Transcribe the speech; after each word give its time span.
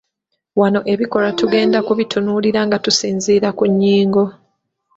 Wano 0.59 0.79
ebikolwa 0.93 1.31
tugenda 1.39 1.79
kubitunuulira 1.87 2.59
nga 2.67 2.77
tusinziira 2.83 3.49
ku 3.57 3.63
nnyingo. 3.71 4.23